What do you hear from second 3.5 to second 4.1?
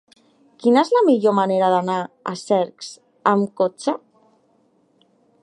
cotxe?